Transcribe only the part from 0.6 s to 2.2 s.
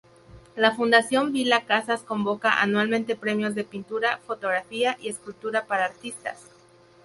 Fundación Vila Casas